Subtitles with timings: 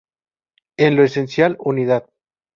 [0.77, 2.09] En lo esencial, unidad.